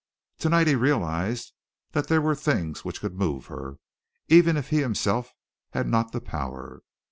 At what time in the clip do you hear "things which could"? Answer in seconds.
2.33-3.13